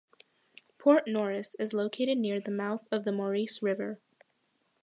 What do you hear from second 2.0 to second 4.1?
near the mouth of the Maurice River.